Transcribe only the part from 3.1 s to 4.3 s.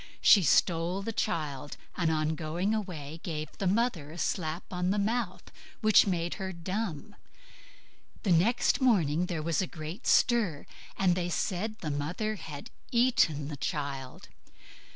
gave the mother a